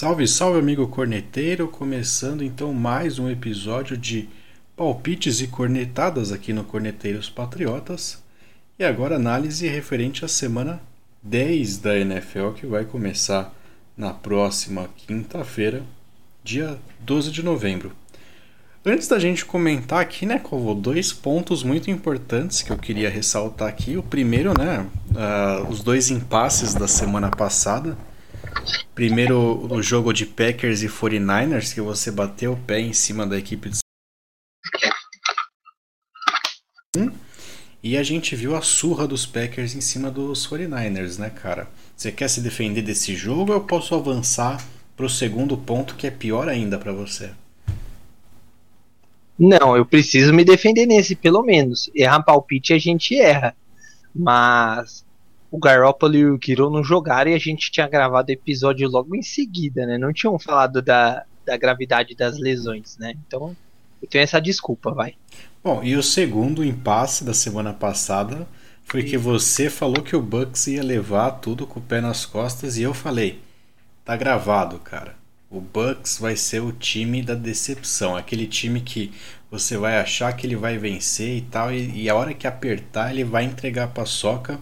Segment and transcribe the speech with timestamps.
[0.00, 1.68] Salve, salve, amigo corneteiro!
[1.68, 4.30] Começando então mais um episódio de
[4.74, 8.22] palpites e cornetadas aqui no Corneteiros Patriotas.
[8.78, 10.80] E agora análise referente à semana
[11.22, 13.54] 10 da NFL que vai começar
[13.94, 15.82] na próxima quinta-feira,
[16.42, 17.92] dia 12 de novembro.
[18.82, 23.68] Antes da gente comentar aqui, né, Covo, dois pontos muito importantes que eu queria ressaltar
[23.68, 23.98] aqui.
[23.98, 27.98] O primeiro, né, uh, os dois impasses da semana passada
[28.94, 33.38] Primeiro o jogo de Packers e 49ers, que você bateu o pé em cima da
[33.38, 33.78] equipe de.
[37.82, 41.66] E a gente viu a surra dos Packers em cima dos 49ers, né, cara?
[41.96, 44.62] Você quer se defender desse jogo ou eu posso avançar
[44.94, 47.30] pro segundo ponto que é pior ainda para você?
[49.38, 51.90] Não, eu preciso me defender nesse, pelo menos.
[51.94, 53.56] Errar palpite a gente erra.
[54.14, 55.02] Mas
[55.50, 59.16] o Garoppolo e o Kiro não jogaram e a gente tinha gravado o episódio logo
[59.16, 59.98] em seguida, né?
[59.98, 63.14] Não tinham falado da, da gravidade das lesões, né?
[63.26, 63.56] Então,
[64.00, 65.14] eu tenho essa desculpa, vai.
[65.62, 68.46] Bom, e o segundo impasse da semana passada
[68.84, 72.78] foi que você falou que o Bucks ia levar tudo com o pé nas costas
[72.78, 73.40] e eu falei,
[74.04, 75.16] tá gravado, cara.
[75.50, 79.12] O Bucks vai ser o time da decepção, aquele time que
[79.50, 83.10] você vai achar que ele vai vencer e tal, e, e a hora que apertar
[83.10, 84.60] ele vai entregar a paçoca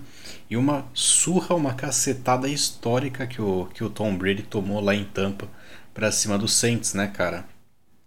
[0.51, 5.05] e uma surra, uma cacetada histórica que o, que o Tom Brady tomou lá em
[5.05, 5.49] Tampa
[5.93, 7.45] pra cima do Saints, né, cara?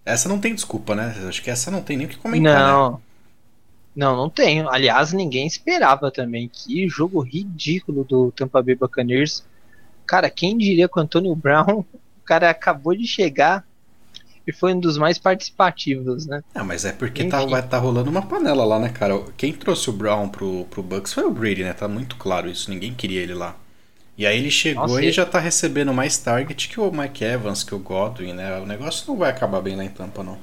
[0.04, 1.14] Essa não tem desculpa, né?
[1.28, 2.60] Acho que essa não tem nem o que comentar.
[2.60, 2.92] Não.
[2.94, 2.98] Né?
[3.96, 4.70] Não, não tenho.
[4.70, 6.50] Aliás, ninguém esperava também.
[6.52, 9.46] Que jogo ridículo do Tampa Bay Buccaneers.
[10.06, 13.66] Cara, quem diria que o Antônio Brown, o cara acabou de chegar,
[14.46, 16.44] e foi um dos mais participativos, né?
[16.54, 19.20] Ah, mas é porque tá, vai tá rolando uma panela lá, né, cara?
[19.38, 21.74] Quem trouxe o Brown pro, pro Bucks foi o Brady, né?
[21.74, 23.56] Tá muito claro isso, ninguém queria ele lá.
[24.18, 27.64] E aí ele chegou Nossa, e já tá recebendo mais target que o Mike Evans,
[27.64, 28.60] que o Godwin, né?
[28.60, 30.38] O negócio não vai acabar bem lá em Tampa, não.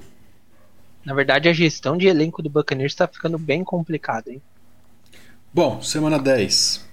[1.04, 4.42] Na verdade, a gestão de elenco do Buccaneers tá ficando bem complicada, hein?
[5.52, 6.86] Bom, semana 10.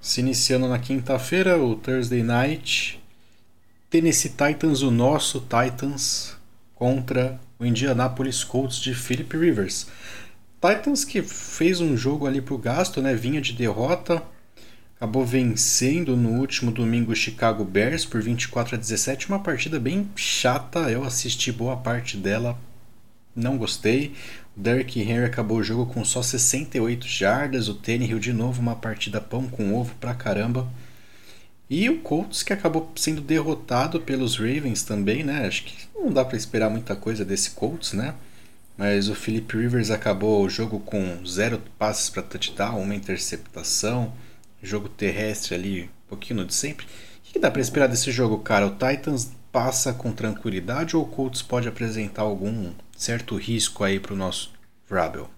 [0.00, 3.02] Se iniciando na quinta-feira, o Thursday Night.
[3.88, 6.36] Tennessee Titans, o nosso Titans,
[6.76, 9.88] contra o Indianapolis Colts de Philip Rivers.
[10.60, 13.14] Titans que fez um jogo ali pro gasto, né?
[13.14, 14.22] Vinha de derrota,
[14.96, 20.08] acabou vencendo no último domingo o Chicago Bears por 24 a 17, uma partida bem
[20.14, 20.90] chata.
[20.90, 22.58] Eu assisti boa parte dela,
[23.34, 24.14] não gostei.
[24.56, 28.76] O Derrick Henry acabou o jogo com só 68 jardas, o Tannehill de novo uma
[28.76, 30.66] partida pão com ovo pra caramba.
[31.68, 35.46] E o Colts que acabou sendo derrotado pelos Ravens também, né?
[35.46, 38.14] Acho que não dá para esperar muita coisa desse Colts, né?
[38.76, 44.12] Mas o Philip Rivers acabou o jogo com zero passes para touchdown, uma interceptação,
[44.62, 46.86] jogo terrestre ali, um pouquinho de sempre.
[46.86, 48.66] O que dá para esperar desse jogo, cara?
[48.66, 54.12] O Titans passa com tranquilidade ou o Colts pode apresentar algum certo risco aí para
[54.12, 54.52] o nosso
[54.88, 55.30] Vrabel?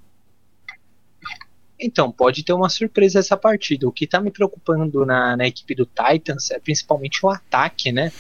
[1.81, 3.87] Então, pode ter uma surpresa essa partida.
[3.87, 8.13] O que está me preocupando na, na equipe do Titans é principalmente o ataque, né?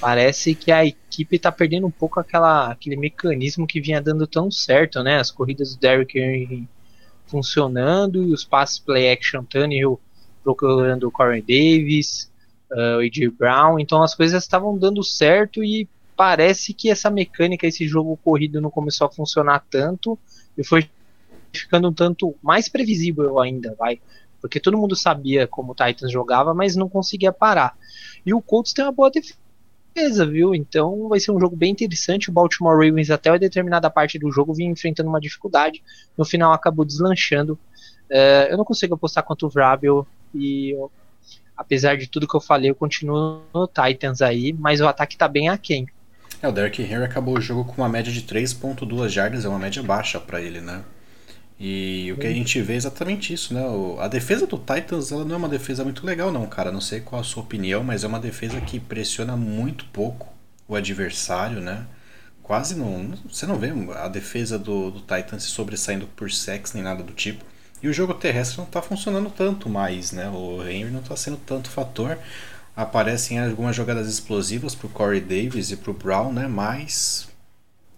[0.00, 4.50] Parece que a equipe está perdendo um pouco aquela, aquele mecanismo que vinha dando tão
[4.50, 5.18] certo, né?
[5.18, 6.68] As corridas do Derrick Henry
[7.26, 9.98] funcionando e os passes play action Tannehill
[10.42, 12.30] procurando o Corey Davis,
[12.70, 13.78] uh, o AJ Brown.
[13.78, 18.70] Então as coisas estavam dando certo e parece que essa mecânica, esse jogo corrido não
[18.70, 20.18] começou a funcionar tanto
[20.56, 20.88] e foi
[21.60, 24.00] ficando um tanto mais previsível ainda, vai.
[24.40, 27.76] Porque todo mundo sabia como o Titans jogava, mas não conseguia parar.
[28.24, 30.54] E o Colts tem uma boa defesa, viu?
[30.54, 32.28] Então vai ser um jogo bem interessante.
[32.28, 35.82] O Baltimore Ravens, até uma determinada parte do jogo, vinha enfrentando uma dificuldade.
[36.16, 37.58] No final acabou deslanchando.
[38.10, 40.90] Uh, eu não consigo apostar contra o Vrabel e eu,
[41.56, 45.26] apesar de tudo que eu falei, eu continuo no Titans aí, mas o ataque tá
[45.26, 45.86] bem aquém.
[46.42, 49.58] É, o Derrick Henry acabou o jogo com uma média de 3.2 jardas, é uma
[49.58, 50.84] média baixa para ele, né?
[51.58, 53.62] E o que a gente vê é exatamente isso, né?
[54.00, 56.72] A defesa do Titans ela não é uma defesa muito legal, não, cara.
[56.72, 60.28] Não sei qual a sua opinião, mas é uma defesa que pressiona muito pouco
[60.66, 61.86] o adversário, né?
[62.42, 63.14] Quase não.
[63.30, 67.12] Você não vê a defesa do, do Titans se sobressaindo por sex nem nada do
[67.12, 67.44] tipo.
[67.82, 70.28] E o jogo terrestre não está funcionando tanto mais, né?
[70.28, 72.18] O Henry não está sendo tanto fator.
[72.76, 76.48] Aparecem algumas jogadas explosivas pro Corey Davis e pro Brown, né?
[76.48, 77.28] Mas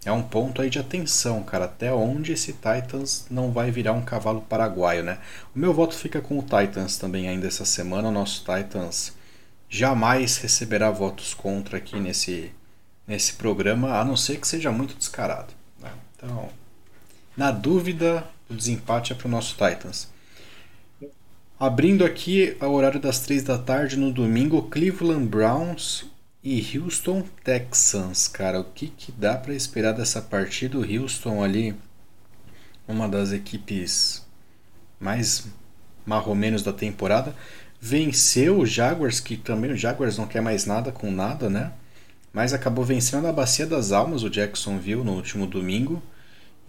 [0.07, 4.03] é um ponto aí de atenção, cara, até onde esse Titans não vai virar um
[4.03, 5.19] cavalo paraguaio, né?
[5.53, 8.09] O meu voto fica com o Titans também ainda essa semana.
[8.09, 9.15] O nosso Titans
[9.69, 12.53] jamais receberá votos contra aqui nesse,
[13.05, 15.53] nesse programa, a não ser que seja muito descarado.
[15.81, 15.91] Né?
[16.15, 16.51] Então,
[17.37, 20.09] na dúvida, o desempate é para o nosso Titans.
[21.59, 26.07] Abrindo aqui ao horário das 3 da tarde no domingo, Cleveland Browns
[26.49, 28.61] e Houston Texans, cara.
[28.61, 30.79] O que, que dá para esperar dessa partida?
[30.79, 31.75] O Houston ali,
[32.87, 34.25] uma das equipes
[35.01, 35.49] mais
[36.07, 37.35] marromenos da temporada,
[37.81, 41.73] venceu o Jaguars, que também o Jaguars não quer mais nada com nada, né?
[42.33, 46.01] Mas acabou vencendo a Bacia das Almas, o Jacksonville, no último domingo.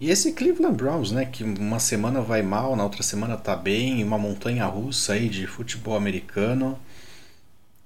[0.00, 4.02] E esse Cleveland Browns, né, que uma semana vai mal, na outra semana tá bem,
[4.02, 6.76] uma montanha russa aí de futebol americano.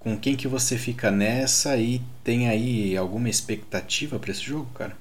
[0.02, 4.96] Com quem que você fica nessa e tem aí alguma expectativa para esse jogo, cara?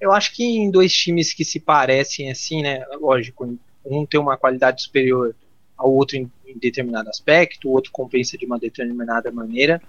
[0.00, 4.36] Eu acho que em dois times que se parecem assim, né, lógico, um tem uma
[4.36, 5.32] qualidade superior
[5.76, 9.80] ao outro em, em determinado aspecto, o outro compensa de uma determinada maneira.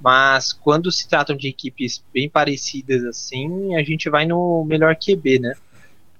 [0.00, 5.40] Mas quando se tratam de equipes bem parecidas assim, a gente vai no melhor QB,
[5.40, 5.56] né?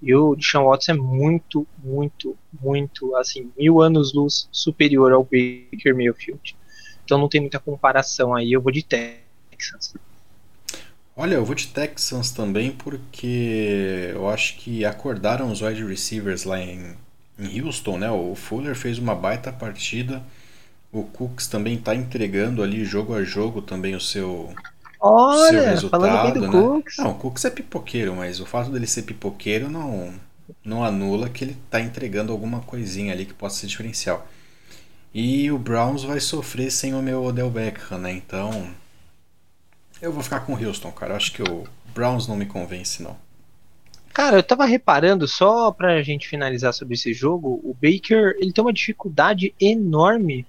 [0.02, 5.94] E o Deshaun Watson é muito, muito, muito, assim, mil anos luz superior ao Baker
[5.94, 6.56] Mayfield.
[7.04, 8.52] Então não tem muita comparação aí.
[8.52, 9.94] Eu vou de Texans.
[11.14, 16.58] Olha, eu vou de Texans também porque eu acho que acordaram os wide receivers lá
[16.58, 16.96] em,
[17.38, 18.10] em Houston, né?
[18.10, 20.22] O Fuller fez uma baita partida.
[20.90, 24.52] O Cooks também está entregando ali jogo a jogo também o seu,
[25.04, 26.48] Olha, falando bem do né?
[26.48, 26.96] Cooks.
[26.98, 30.14] Não, o Cooks é pipoqueiro, mas o fato dele ser pipoqueiro não,
[30.64, 34.28] não anula que ele está entregando alguma coisinha ali que possa ser diferencial.
[35.12, 38.12] E o Browns vai sofrer sem o meu Odell Beckham, né?
[38.12, 38.70] Então,
[40.00, 41.12] eu vou ficar com o Houston, cara.
[41.12, 43.16] Eu acho que o Browns não me convence, não.
[44.14, 48.62] Cara, eu tava reparando, só pra gente finalizar sobre esse jogo, o Baker, ele tem
[48.62, 50.46] uma dificuldade enorme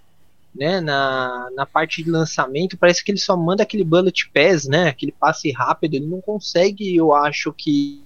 [0.55, 4.89] né, na, na parte de lançamento, parece que ele só manda aquele bullet pass, né,
[4.89, 8.03] aquele passe rápido, ele não consegue, eu acho que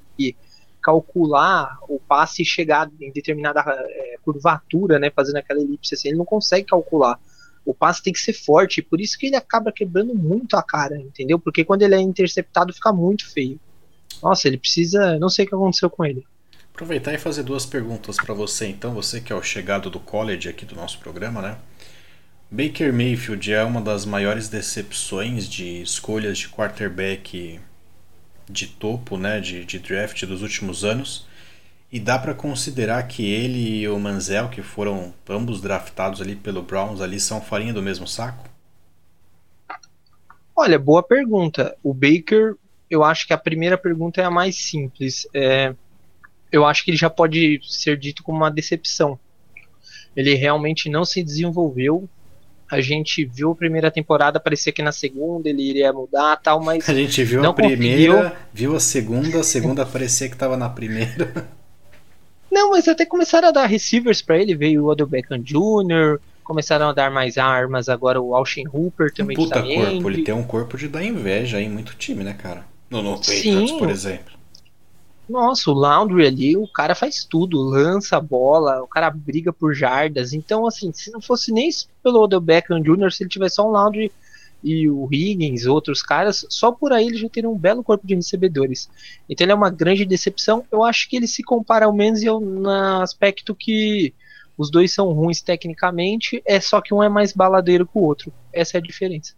[0.82, 6.24] calcular o passe chegar em determinada é, curvatura, né, fazendo aquela elipse assim, ele não
[6.24, 7.20] consegue calcular.
[7.66, 10.98] O passe tem que ser forte, por isso que ele acaba quebrando muito a cara,
[10.98, 11.38] entendeu?
[11.38, 13.60] Porque quando ele é interceptado fica muito feio.
[14.24, 16.26] Nossa, ele precisa, não sei o que aconteceu com ele.
[16.74, 20.48] Aproveitar e fazer duas perguntas para você, então, você que é o chegado do college
[20.48, 21.58] aqui do nosso programa, né?
[22.50, 27.60] Baker Mayfield é uma das maiores decepções de escolhas de quarterback
[28.50, 31.28] de topo, né, de, de draft dos últimos anos.
[31.92, 36.62] E dá para considerar que ele e o Manziel, que foram ambos draftados ali pelo
[36.62, 38.50] Browns, ali são farinha do mesmo saco?
[40.56, 41.78] Olha, boa pergunta.
[41.84, 42.56] O Baker,
[42.90, 45.28] eu acho que a primeira pergunta é a mais simples.
[45.34, 45.76] É,
[46.52, 49.20] eu acho que ele já pode ser dito como uma decepção.
[50.16, 52.10] Ele realmente não se desenvolveu
[52.70, 56.88] a gente viu a primeira temporada, parecia que na segunda ele iria mudar tal, mas.
[56.88, 58.38] A gente viu a primeira, conseguiu.
[58.54, 61.48] viu a segunda, a segunda parecia que estava na primeira.
[62.52, 66.88] Não, mas até começaram a dar receivers para ele, veio o Odell Beckham Jr., começaram
[66.88, 70.44] a dar mais armas, agora o Austin Hooper também um puta corpo, ele tem um
[70.44, 72.66] corpo de dar inveja em muito time, né, cara?
[72.90, 73.78] No, no Patriots, Sim.
[73.78, 74.37] por exemplo.
[75.30, 79.74] Nossa, o Laundry ali, o cara faz tudo, lança a bola, o cara briga por
[79.74, 80.32] jardas.
[80.32, 81.70] Então, assim, se não fosse nem
[82.02, 84.12] pelo Odell Beckham Jr., se ele tivesse só um Laundry
[84.64, 88.16] e o Higgins, outros caras, só por aí ele já teria um belo corpo de
[88.16, 88.90] recebedores.
[89.30, 90.64] Então ele é uma grande decepção.
[90.72, 92.70] Eu acho que ele se compara ao Menzel no
[93.02, 94.14] aspecto que
[94.58, 98.34] os dois são ruins tecnicamente, é só que um é mais baladeiro que o outro.
[98.52, 99.34] Essa é a diferença.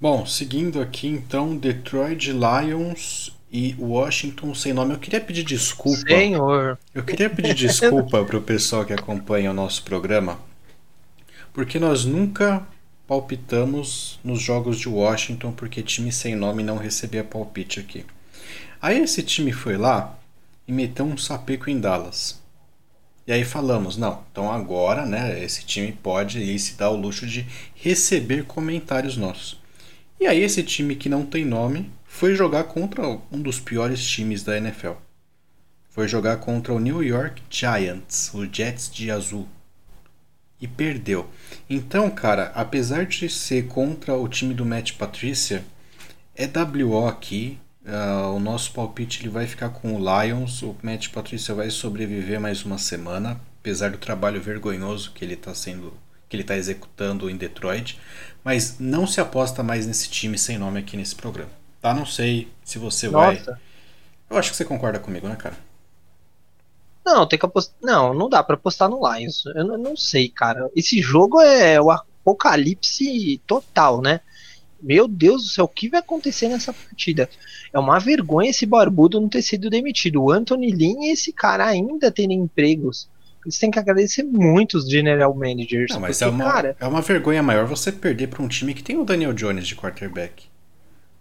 [0.00, 4.94] Bom, seguindo aqui então, Detroit Lions e Washington sem nome.
[4.94, 6.08] Eu queria pedir desculpa.
[6.08, 6.78] Senhor.
[6.94, 10.40] Eu queria pedir desculpa para o pessoal que acompanha o nosso programa,
[11.52, 12.66] porque nós nunca
[13.06, 18.06] palpitamos nos jogos de Washington, porque time sem nome não recebia palpite aqui.
[18.80, 20.18] Aí esse time foi lá
[20.66, 22.40] e meteu um sapeco em Dallas.
[23.26, 27.46] E aí falamos, não, então agora, né, esse time pode se dar o luxo de
[27.74, 29.59] receber comentários nossos.
[30.20, 34.42] E aí esse time que não tem nome foi jogar contra um dos piores times
[34.42, 34.92] da NFL.
[35.88, 39.48] Foi jogar contra o New York Giants, o Jets de azul.
[40.60, 41.26] E perdeu.
[41.70, 45.64] Então, cara, apesar de ser contra o time do Matt Patricia,
[46.36, 47.58] é WO aqui.
[47.82, 50.60] Uh, o nosso palpite ele vai ficar com o Lions.
[50.60, 55.54] O Matt Patricia vai sobreviver mais uma semana, apesar do trabalho vergonhoso que ele está
[55.54, 55.94] sendo,
[56.30, 57.98] que ele está executando em Detroit
[58.44, 61.50] mas não se aposta mais nesse time sem nome aqui nesse programa.
[61.80, 61.94] Tá?
[61.94, 63.52] Não sei se você Nossa.
[63.52, 63.60] vai.
[64.28, 65.56] Eu acho que você concorda comigo, né, cara?
[67.04, 67.74] Não, tem que apostar.
[67.82, 69.44] Não, não dá para apostar no Lions.
[69.46, 70.70] Eu não, não sei, cara.
[70.76, 74.20] Esse jogo é o apocalipse total, né?
[74.80, 77.28] Meu Deus do céu, o que vai acontecer nessa partida?
[77.72, 80.22] É uma vergonha esse barbudo não ter sido demitido.
[80.22, 83.08] O Anthony Lynn e esse cara ainda terem empregos.
[83.44, 85.90] Eles têm que agradecer muito os general managers.
[85.90, 88.74] Não, mas porque, é, uma, cara, é uma vergonha maior você perder para um time
[88.74, 90.44] que tem o Daniel Jones de quarterback.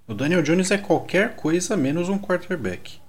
[0.08, 3.00] O Daniel Jones é qualquer coisa menos um quarterback.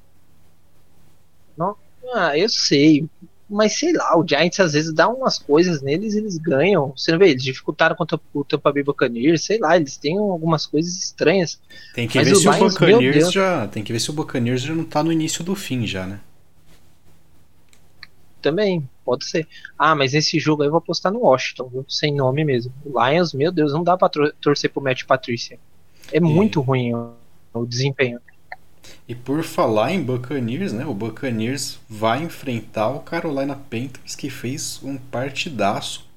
[1.57, 1.75] Não,
[2.15, 3.09] ah, eu sei.
[3.49, 6.93] Mas sei lá, o Giants às vezes dá umas coisas neles eles ganham.
[6.97, 10.67] Você não vê, eles dificultaram contra o Tampa Bay Buccaneers, sei lá, eles têm algumas
[10.67, 11.59] coisas estranhas.
[11.93, 14.85] Tem que ver se o Buccaneers já, tem que ver se o Buccaneers já não
[14.85, 16.21] tá no início do fim já, né?
[18.41, 19.49] Também, pode ser.
[19.77, 21.85] Ah, mas esse jogo aí eu vou apostar no Washington, viu?
[21.89, 22.73] sem nome mesmo.
[22.85, 24.09] O Lions, meu Deus, não dá pra
[24.41, 25.59] torcer pro Matt Patrícia.
[26.13, 26.21] É e...
[26.21, 27.11] muito ruim o,
[27.53, 28.21] o desempenho.
[29.09, 30.87] E por falar em Buccaneers, né?
[30.87, 36.09] O Buccaneers vai enfrentar o Carolina Panthers que fez um partidaço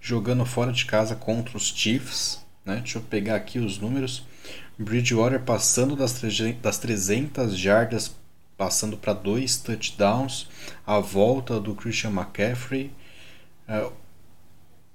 [0.00, 2.76] jogando fora de casa contra os Chiefs, né?
[2.76, 4.24] Deixa eu pegar aqui os números.
[4.78, 6.22] Bridgewater passando das,
[6.62, 8.14] das 300 jardas,
[8.56, 10.48] passando para dois touchdowns.
[10.86, 12.90] A volta do Christian McCaffrey.
[13.68, 13.92] Uh,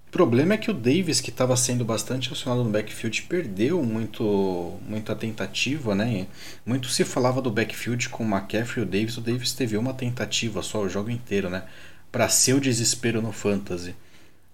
[0.08, 4.78] o problema é que o Davis, que estava sendo bastante acionado no backfield, perdeu muito,
[4.86, 6.28] muito a tentativa, né?
[6.66, 9.18] Muito se falava do backfield com o McCaffrey e o Davis.
[9.18, 11.64] O Davis teve uma tentativa só o jogo inteiro, né?
[12.12, 13.96] Para ser o desespero no fantasy.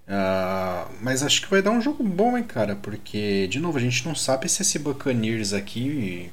[0.07, 2.75] Uh, mas acho que vai dar um jogo bom, hein, cara?
[2.75, 6.31] Porque, de novo, a gente não sabe se esse Buccaneers aqui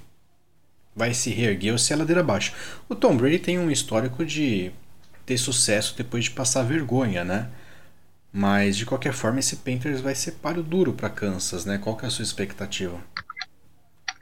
[0.94, 2.52] vai se reerguer ou se é ladeira abaixo.
[2.88, 4.70] O Tom Brady tem um histórico de
[5.26, 7.50] ter sucesso depois de passar vergonha, né?
[8.32, 11.78] Mas de qualquer forma, esse Panthers vai ser páreo duro para Kansas, né?
[11.78, 12.98] Qual que é a sua expectativa?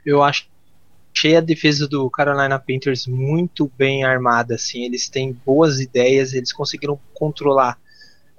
[0.05, 0.47] Eu acho
[1.15, 6.51] achei a defesa do Carolina Panthers muito bem armada, assim, eles têm boas ideias, eles
[6.51, 7.77] conseguiram controlar,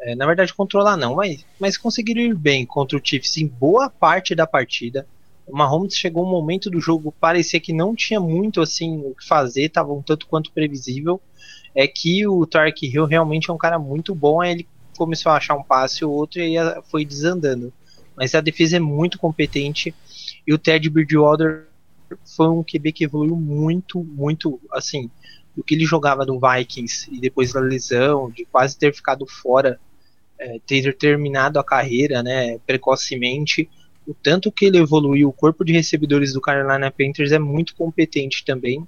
[0.00, 3.88] é, na verdade controlar não, mas, mas conseguiram ir bem contra o Chiefs em boa
[3.88, 5.06] parte da partida.
[5.46, 9.26] O Mahomes chegou um momento do jogo, parecia que não tinha muito assim o que
[9.26, 11.20] fazer, estava um tanto quanto previsível.
[11.74, 15.56] É que o Tark Hill realmente é um cara muito bom, ele começou a achar
[15.56, 17.72] um passe ou outro e aí foi desandando.
[18.16, 19.94] Mas a defesa é muito competente
[20.46, 21.66] e o Ted Bridgewater
[22.24, 25.10] foi um QB que evoluiu muito, muito, assim,
[25.56, 29.80] do que ele jogava no Vikings e depois da lesão, de quase ter ficado fora,
[30.38, 33.68] é, ter terminado a carreira, né, precocemente,
[34.06, 38.44] o tanto que ele evoluiu, o corpo de recebedores do Carolina Panthers é muito competente
[38.44, 38.86] também.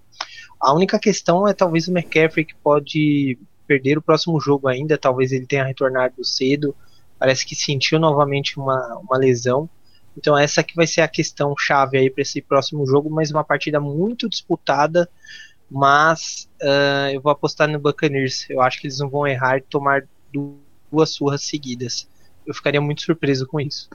[0.60, 5.32] A única questão é talvez o McCaffrey que pode perder o próximo jogo ainda, talvez
[5.32, 6.74] ele tenha retornado cedo,
[7.18, 9.68] parece que sentiu novamente uma, uma lesão.
[10.16, 13.44] Então essa que vai ser a questão chave aí para esse próximo jogo, mas uma
[13.44, 15.08] partida muito disputada,
[15.70, 18.48] mas uh, eu vou apostar no Buccaneers.
[18.48, 20.06] Eu acho que eles não vão errar e tomar
[20.90, 22.08] duas surras seguidas.
[22.46, 23.90] Eu ficaria muito surpreso com isso.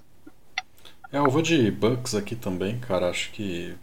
[1.12, 3.10] É, eu vou de Bucks aqui também, cara.
[3.10, 3.76] Acho que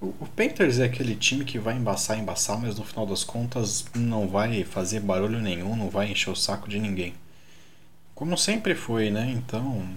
[0.00, 4.28] o Panthers é aquele time que vai embaçar, embaçar, mas no final das contas não
[4.28, 7.14] vai fazer barulho nenhum, não vai encher o saco de ninguém.
[8.14, 9.30] Como sempre foi, né?
[9.34, 9.88] Então,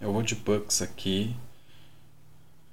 [0.00, 1.34] eu vou de Bucks aqui.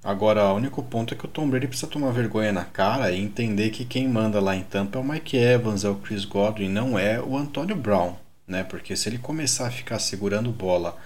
[0.02, 3.20] Agora, o único ponto é que o Tom Brady precisa tomar vergonha na cara e
[3.20, 6.68] entender que quem manda lá em Tampa é o Mike Evans, é o Chris Godwin,
[6.68, 8.14] não é o Antonio Brown,
[8.46, 8.62] né?
[8.62, 10.96] Porque se ele começar a ficar segurando bola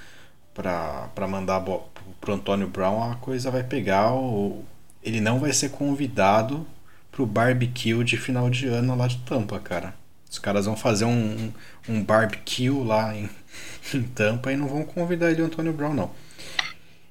[0.52, 1.64] para mandar
[2.20, 4.12] pro Antonio Brown, a coisa vai pegar
[5.02, 6.66] ele não vai ser convidado
[7.10, 9.94] pro barbecue de final de ano lá de Tampa, cara.
[10.30, 11.52] Os caras vão fazer um,
[11.88, 13.28] um barbecue lá em,
[13.94, 16.10] em Tampa e não vão convidar ele o Antônio Brown, não.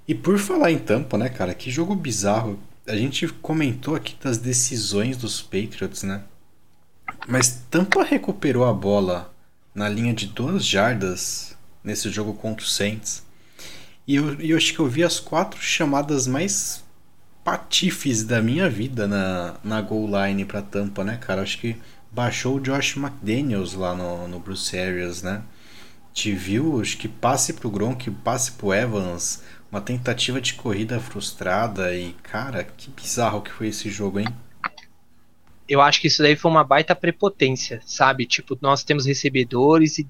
[0.07, 2.59] E por falar em Tampa, né, cara, que jogo bizarro.
[2.87, 6.23] A gente comentou aqui das decisões dos Patriots, né?
[7.27, 9.33] Mas Tampa recuperou a bola
[9.75, 13.26] na linha de duas jardas nesse jogo contra o Saints.
[14.07, 16.83] E eu, eu acho que eu vi as quatro chamadas mais
[17.43, 21.41] patifes da minha vida na, na goal line pra Tampa, né, cara?
[21.41, 21.75] Acho que
[22.09, 25.43] baixou o Josh McDaniels lá no, no Bruce Arias, né?
[26.13, 31.93] Te viu, acho que passe pro Gronk, passe pro Evans, uma tentativa de corrida frustrada
[31.93, 34.27] e, cara, que bizarro que foi esse jogo, hein?
[35.67, 38.25] Eu acho que isso daí foi uma baita prepotência, sabe?
[38.25, 40.07] Tipo, nós temos recebedores e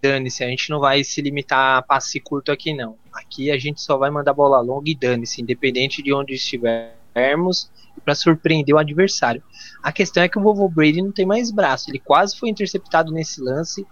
[0.00, 2.96] dane-se, a gente não vai se limitar a passe curto aqui não.
[3.12, 7.70] Aqui a gente só vai mandar bola longa e dane-se, independente de onde estivermos,
[8.04, 9.42] para surpreender o adversário.
[9.82, 13.12] A questão é que o vovô Brady não tem mais braço, ele quase foi interceptado
[13.12, 13.86] nesse lance.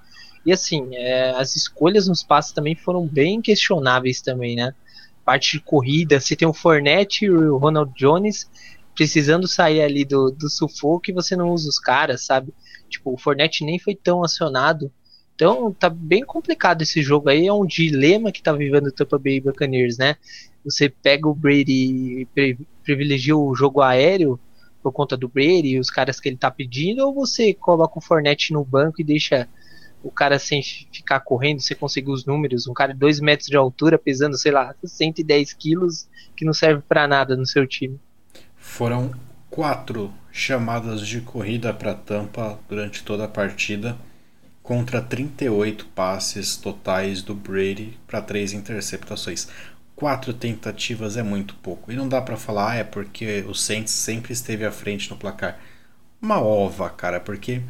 [0.46, 4.72] E assim, é, as escolhas nos passes também foram bem questionáveis também, né?
[5.24, 8.48] Parte de corrida, você tem o Fournette e o Ronald Jones
[8.94, 12.52] precisando sair ali do, do sufoco e você não usa os caras, sabe?
[12.88, 14.90] Tipo, o Fournette nem foi tão acionado
[15.38, 19.16] então tá bem complicado esse jogo aí, é um dilema que tá vivendo o Tampa
[19.16, 20.16] Bay Buccaneers, né?
[20.64, 24.40] Você pega o Brady e privilegia o jogo aéreo
[24.82, 28.02] por conta do Brady e os caras que ele tá pedindo, ou você coloca o
[28.02, 29.48] Fornette no banco e deixa
[30.02, 33.56] o cara sem ficar correndo, você conseguir os números, um cara de 2 metros de
[33.56, 38.00] altura, pesando, sei lá, 110 quilos, que não serve para nada no seu time.
[38.56, 39.12] Foram
[39.48, 43.96] quatro chamadas de corrida para Tampa durante toda a partida,
[44.68, 49.48] contra 38 passes totais do Brady para três interceptações.
[49.96, 51.90] Quatro tentativas é muito pouco.
[51.90, 55.16] E não dá para falar, ah, é porque o Saints sempre esteve à frente no
[55.16, 55.58] placar.
[56.20, 57.62] Uma ova, cara, porque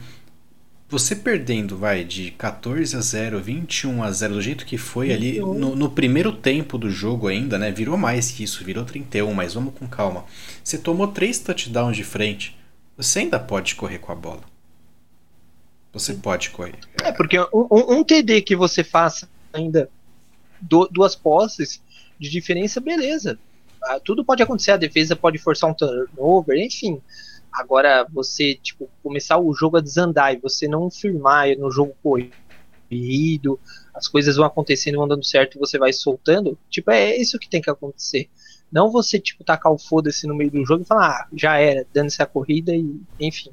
[0.89, 5.39] você perdendo, vai, de 14 a 0, 21 a 0, do jeito que foi ali,
[5.39, 7.71] no, no, primeiro tempo do jogo ainda, né?
[7.71, 10.25] Virou mais que isso, virou 31, mas vamos com calma.
[10.65, 12.59] Você tomou três touchdowns de frente,
[12.97, 14.58] você ainda pode correr com a bola.
[15.99, 16.79] Você pode correr.
[17.03, 19.91] É, porque um, um, TD que você faça ainda
[20.61, 21.83] do, duas posses
[22.19, 23.39] de diferença, beleza.
[23.83, 27.01] Ah, tudo pode acontecer, a defesa pode forçar um turnover, enfim.
[27.53, 33.59] Agora, você, tipo, começar o jogo a desandar e você não firmar no jogo corrido,
[33.95, 37.49] as coisas vão acontecendo, vão dando certo e você vai soltando, tipo, é isso que
[37.49, 38.29] tem que acontecer.
[38.71, 41.87] Não você, tipo, tacar o foda-se no meio do jogo e falar, ah, já era,
[41.93, 43.51] dando-se a corrida e, enfim.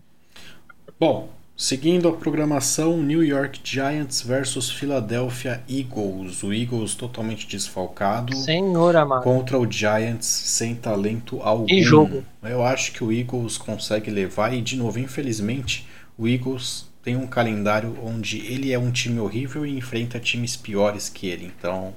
[0.99, 6.43] Bom, Seguindo a programação, New York Giants versus Philadelphia Eagles.
[6.43, 8.35] O Eagles totalmente desfalcado.
[8.35, 9.23] Senhor amado.
[9.23, 11.65] Contra o Giants sem talento algum.
[11.69, 12.25] E jogo.
[12.43, 17.25] Eu acho que o Eagles consegue levar e, de novo, infelizmente, o Eagles tem um
[17.25, 21.45] calendário onde ele é um time horrível e enfrenta times piores que ele.
[21.57, 21.93] Então,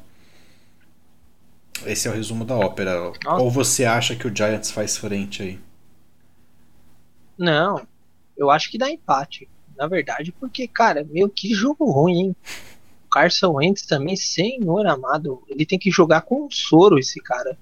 [1.84, 3.10] esse é o resumo da ópera.
[3.24, 3.42] Nossa.
[3.42, 5.58] Ou você acha que o Giants faz frente aí?
[7.36, 7.84] Não,
[8.38, 9.48] eu acho que dá empate.
[9.76, 12.36] Na verdade, porque, cara, meu, que jogo ruim, hein?
[13.06, 17.56] O Carson Wentz também, senhor amado, ele tem que jogar com soro, esse cara.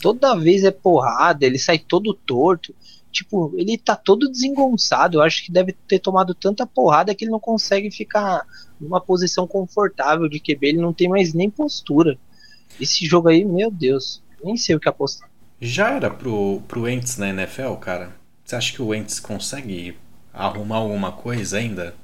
[0.00, 2.74] Toda vez é porrada, ele sai todo torto.
[3.10, 5.18] Tipo, ele tá todo desengonçado.
[5.18, 8.44] Eu acho que deve ter tomado tanta porrada que ele não consegue ficar
[8.80, 10.66] numa posição confortável de QB.
[10.66, 12.18] Ele não tem mais nem postura.
[12.80, 15.30] Esse jogo aí, meu Deus, nem sei o que apostar.
[15.60, 18.14] Já era pro, pro Wentz na NFL, cara?
[18.44, 19.96] Você acha que o Wentz consegue
[20.34, 21.94] arrumar alguma coisa ainda?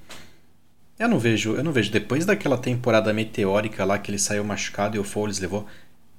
[0.98, 1.90] Eu não vejo, eu não vejo.
[1.90, 5.66] Depois daquela temporada meteórica lá que ele saiu machucado e o Foles levou,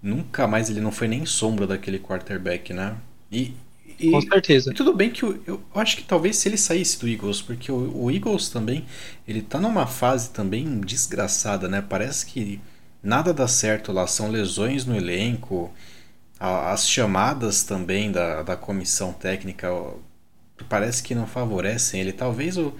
[0.02, 2.98] nunca mais ele não foi nem sombra daquele quarterback, né?
[3.32, 3.54] E,
[4.00, 4.72] e com certeza.
[4.72, 7.72] E tudo bem que eu, eu, acho que talvez se ele saísse do Eagles, porque
[7.72, 8.86] o, o, Eagles também,
[9.28, 11.84] ele tá numa fase também desgraçada, né?
[11.88, 12.60] Parece que
[13.04, 15.72] nada dá certo lá, são lesões no elenco,
[16.40, 19.70] as chamadas também da, da comissão técnica
[20.64, 22.14] parece que não favorecem ele.
[22.14, 22.74] Talvez o,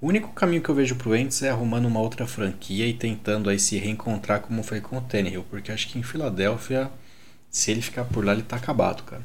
[0.00, 3.58] único caminho que eu vejo pro Ents é arrumando uma outra franquia e tentando aí
[3.58, 6.90] se reencontrar como foi com o Tannehill, porque acho que em Filadélfia,
[7.50, 9.22] se ele ficar por lá, ele tá acabado, cara.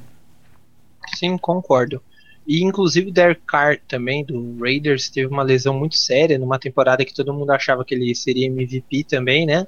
[1.15, 2.01] Sim, concordo.
[2.47, 7.05] E inclusive o Derek Carr também, do Raiders, teve uma lesão muito séria numa temporada
[7.05, 9.67] que todo mundo achava que ele seria MVP também, né?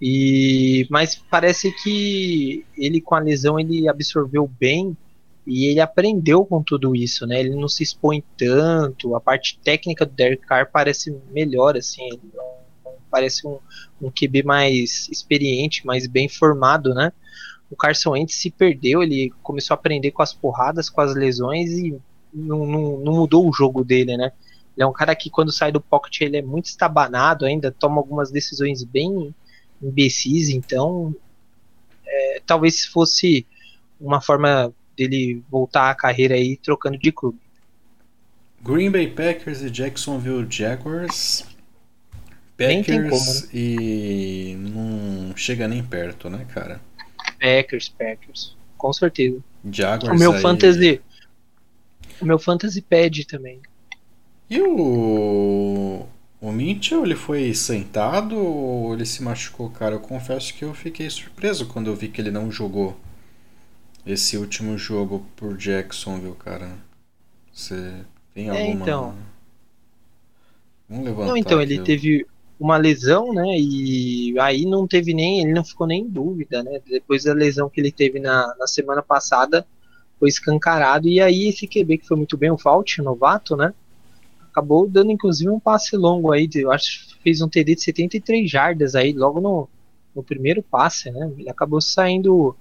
[0.00, 4.96] E mas parece que ele com a lesão ele absorveu bem
[5.46, 7.40] e ele aprendeu com tudo isso, né?
[7.40, 9.14] Ele não se expõe tanto.
[9.14, 12.08] A parte técnica do Derek Carr parece melhor, assim.
[13.10, 13.58] parece um,
[14.00, 17.12] um QB mais experiente, mais bem formado, né?
[17.70, 21.70] O Carson Wentz se perdeu, ele começou a aprender com as porradas, com as lesões
[21.72, 21.98] e
[22.32, 24.32] não, não, não mudou o jogo dele, né?
[24.76, 27.98] Ele é um cara que quando sai do pocket ele é muito estabanado ainda, toma
[27.98, 29.34] algumas decisões bem
[29.82, 31.14] imbecis, então
[32.06, 33.46] é, talvez se fosse
[34.00, 37.38] uma forma dele voltar a carreira aí trocando de clube.
[38.62, 41.44] Green Bay Packers e Jacksonville Jaguars.
[42.56, 43.48] Packers como, né?
[43.52, 46.80] e não chega nem perto, né, cara?
[47.40, 49.42] Packers, Packers, com certeza.
[49.70, 50.40] Jaguars o meu aí...
[50.40, 51.00] fantasy,
[52.20, 53.60] o meu fantasy pad também.
[54.48, 56.06] E o
[56.44, 59.94] o Mitchell, ele foi sentado ou ele se machucou, cara?
[59.94, 62.94] Eu confesso que eu fiquei surpreso quando eu vi que ele não jogou
[64.06, 66.76] esse último jogo por Jacksonville, cara?
[67.52, 67.94] Você
[68.34, 68.66] tem é, alguma.
[68.66, 69.14] É, então.
[70.88, 71.26] Vamos levantar.
[71.26, 72.26] Não, então, ele teve
[72.58, 73.56] uma lesão, né?
[73.58, 75.40] E aí não teve nem.
[75.40, 76.80] Ele não ficou nem em dúvida, né?
[76.86, 79.66] Depois da lesão que ele teve na, na semana passada,
[80.18, 81.08] foi escancarado.
[81.08, 83.72] E aí esse QB que foi muito bem, o Fault, novato, né?
[84.50, 87.82] Acabou dando inclusive um passe longo aí, de, eu acho que fez um TD de
[87.82, 89.68] 73 jardas aí, logo no,
[90.14, 91.32] no primeiro passe, né?
[91.36, 92.54] Ele acabou saindo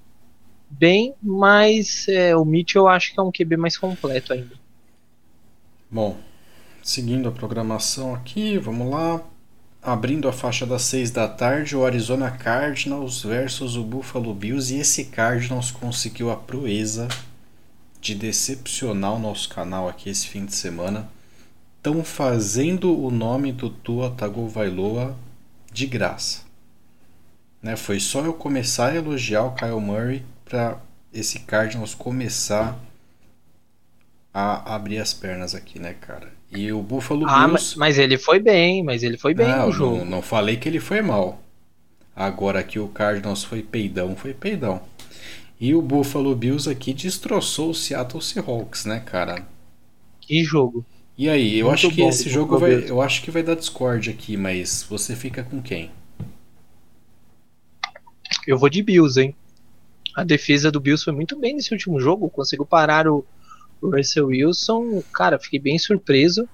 [0.77, 4.55] bem, mas é, o Mitchell eu acho que é um QB mais completo ainda.
[5.89, 6.17] Bom,
[6.81, 9.21] seguindo a programação aqui, vamos lá.
[9.81, 14.73] Abrindo a faixa das 6 da tarde, o Arizona Cardinals versus o Buffalo Bills.
[14.73, 17.07] E esse Cardinals conseguiu a proeza
[17.99, 21.09] de decepcionar o nosso canal aqui esse fim de semana.
[21.77, 25.17] estão fazendo o nome do Tua Tagovailoa
[25.71, 26.41] de graça.
[27.62, 27.75] Né?
[27.75, 30.77] Foi só eu começar a elogiar o Kyle Murray para
[31.13, 32.77] esse Cardinals começar
[34.34, 36.32] a abrir as pernas aqui, né, cara?
[36.51, 37.77] E o Buffalo ah, Bills.
[37.77, 39.97] Mas ele foi bem, mas ele foi bem não, no jogo.
[39.97, 41.41] Não, não falei que ele foi mal.
[42.15, 44.82] Agora que o Cardinals foi peidão, foi peidão.
[45.60, 49.45] E o Buffalo Bills aqui destroçou o Seattle Seahawks, né, cara?
[50.21, 50.86] Que jogo.
[51.17, 54.10] E aí, eu Muito acho que esse jogo vai, eu acho que vai dar Discord
[54.10, 55.91] aqui, mas você fica com quem?
[58.47, 59.36] Eu vou de Bills, hein?
[60.15, 63.26] A defesa do Bills foi muito bem nesse último jogo, conseguiu parar o,
[63.82, 65.04] o Russell Wilson.
[65.13, 66.47] Cara, fiquei bem surpreso.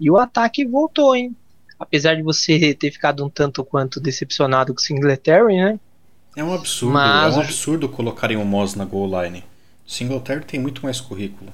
[0.00, 1.34] E o ataque voltou, hein?
[1.78, 5.78] Apesar de você ter ficado um tanto quanto decepcionado com o Singletary, né?
[6.36, 7.34] É um absurdo, Mas...
[7.34, 9.44] é um absurdo colocarem o Moss na goal line.
[9.86, 11.52] O Singletary tem muito mais currículo.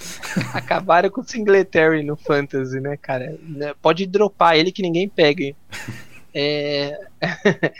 [0.52, 3.38] Acabaram com o Singletary no Fantasy, né, cara?
[3.80, 5.54] Pode dropar ele que ninguém pega.
[6.34, 6.98] É...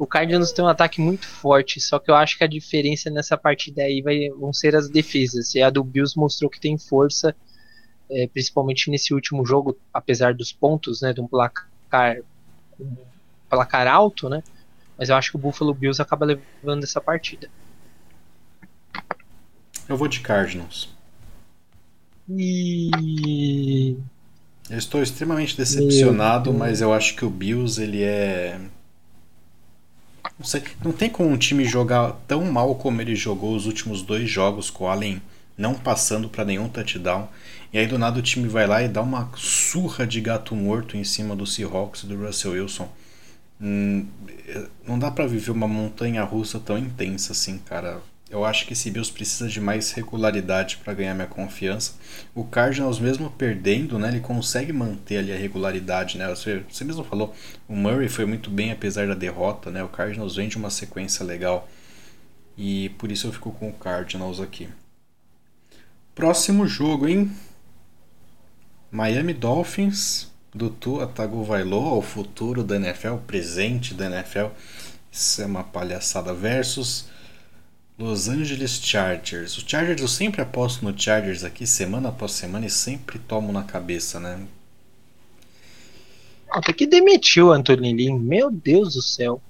[0.00, 3.36] o Cardinals tem um ataque muito forte, só que eu acho que a diferença nessa
[3.36, 5.54] partida aí vai, vão ser as defesas.
[5.54, 7.36] E a do Bills mostrou que tem força,
[8.10, 12.16] é, principalmente nesse último jogo, apesar dos pontos, né, de um placar,
[12.80, 12.96] um
[13.50, 14.42] placar alto, né?
[14.96, 17.50] Mas eu acho que o Buffalo Bills acaba levando essa partida.
[19.86, 20.88] Eu vou de Cardinals.
[22.26, 23.98] E.
[24.70, 28.58] Eu estou extremamente decepcionado, mas eu acho que o Bills ele é.
[30.40, 34.00] Não, sei, não tem como um time jogar tão mal como ele jogou os últimos
[34.00, 35.20] dois jogos com o Allen
[35.60, 37.28] não passando para nenhum touchdown.
[37.70, 40.96] E aí do nada o time vai lá e dá uma surra de gato morto
[40.96, 42.88] em cima do Seahawks e do Russell Wilson.
[43.60, 44.06] Hum,
[44.88, 48.00] não dá para viver uma montanha russa tão intensa assim, cara.
[48.30, 51.94] Eu acho que esse Bills precisa de mais regularidade para ganhar minha confiança.
[52.32, 56.16] O Cardinals, mesmo perdendo, né, ele consegue manter ali a regularidade.
[56.16, 56.28] Né?
[56.28, 57.34] Você, você mesmo falou,
[57.68, 59.68] o Murray foi muito bem apesar da derrota.
[59.72, 59.82] Né?
[59.82, 61.68] O Cardinals vem de uma sequência legal.
[62.56, 64.68] E por isso eu fico com o Cardinals aqui.
[66.14, 67.32] Próximo jogo, hein?
[68.92, 74.46] Miami Dolphins do Tua Tagovailoa, o futuro da NFL, o presente da NFL.
[75.10, 76.32] Isso é uma palhaçada.
[76.32, 77.08] Versus
[78.00, 79.58] Los Angeles Chargers.
[79.58, 83.62] O Chargers eu sempre aposto no Chargers aqui semana após semana e sempre tomo na
[83.62, 84.40] cabeça, né?
[86.50, 89.42] Até que demitiu o Anthony Lynn, meu Deus do céu.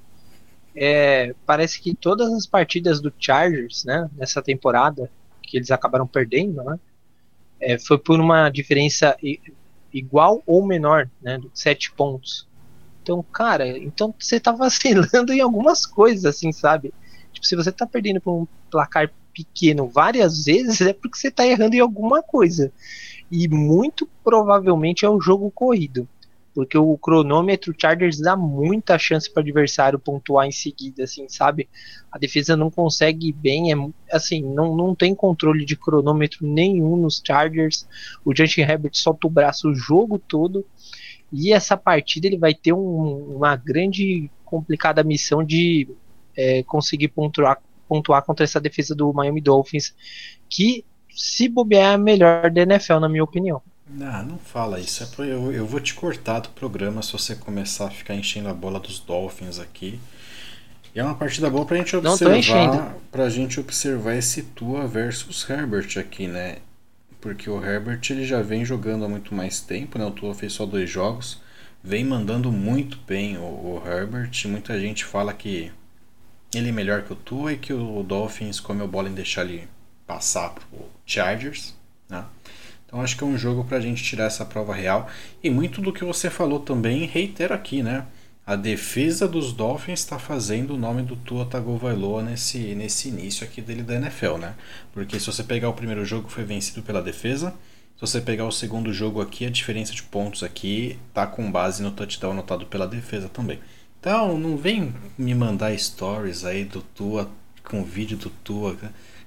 [0.74, 5.08] É, parece que todas as partidas do Chargers, né, nessa temporada,
[5.40, 6.78] que eles acabaram perdendo, né,
[7.60, 9.16] é, foi por uma diferença
[9.92, 12.48] igual ou menor, né, 7 pontos.
[13.00, 16.92] Então, cara, então você tá vacilando em algumas coisas, assim, sabe?
[17.40, 21.46] Tipo, se você tá perdendo por um placar pequeno várias vezes, é porque você tá
[21.46, 22.72] errando em alguma coisa.
[23.30, 26.06] E muito provavelmente é o jogo corrido.
[26.52, 31.68] Porque o cronômetro Chargers dá muita chance para adversário pontuar em seguida, assim, sabe?
[32.10, 33.76] A defesa não consegue bem, é,
[34.10, 37.86] assim, não, não tem controle de cronômetro nenhum nos Chargers.
[38.24, 40.66] O Justin Herbert solta o braço o jogo todo.
[41.32, 45.88] E essa partida ele vai ter um, uma grande complicada missão de
[46.40, 49.94] é, conseguir pontuar, pontuar contra essa defesa do Miami Dolphins,
[50.48, 53.60] que se bobear é a melhor da NFL, na minha opinião.
[53.86, 55.02] Não, não fala isso.
[55.02, 58.54] É eu, eu vou te cortar do programa se você começar a ficar enchendo a
[58.54, 60.00] bola dos Dolphins aqui.
[60.94, 62.96] E é uma partida boa pra gente observar.
[63.10, 66.58] Pra gente observar esse Tua versus Herbert aqui, né?
[67.20, 70.06] Porque o Herbert ele já vem jogando há muito mais tempo, né?
[70.06, 71.40] O Tua fez só dois jogos.
[71.82, 74.30] Vem mandando muito bem o, o Herbert.
[74.46, 75.70] Muita gente fala que
[76.54, 79.68] ele é melhor que o Tua e que o Dolphins comeu bola em deixar ele
[80.06, 81.74] passar pro Chargers,
[82.08, 82.24] né?
[82.86, 85.08] Então acho que é um jogo para a gente tirar essa prova real.
[85.42, 88.04] E muito do que você falou também reitero aqui, né?
[88.44, 93.62] A defesa dos Dolphins está fazendo o nome do Tua Tagovailoa nesse, nesse início aqui
[93.62, 94.56] dele da NFL, né?
[94.92, 97.54] Porque se você pegar o primeiro jogo foi vencido pela defesa,
[97.94, 101.80] se você pegar o segundo jogo aqui, a diferença de pontos aqui tá com base
[101.80, 103.60] no touchdown anotado pela defesa também.
[104.00, 107.30] Então, não vem me mandar stories aí do Tua,
[107.62, 108.74] com vídeo do Tua.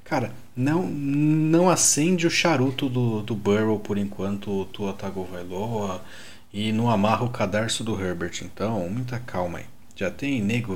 [0.04, 6.04] Cara, não não acende o charuto do, do Burrow por enquanto o Tua Tagovailoa
[6.52, 8.42] e não amarra o cadarço do Herbert.
[8.42, 9.66] Então, muita calma aí.
[9.96, 10.76] Já tem nego,